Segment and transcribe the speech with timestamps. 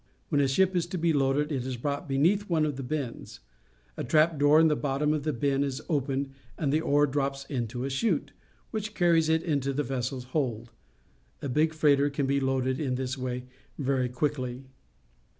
[0.29, 3.39] When a ship is to be loaded, it is brought beneath one of the bins.
[3.95, 7.45] A trap door in the bottom of the bin is opened, and the ore drops
[7.51, 8.31] into a chute,
[8.71, 10.71] which carries it into the vessel's hold.
[11.43, 13.45] A big freighter can be loaded in this way
[13.79, 14.63] verj quickly.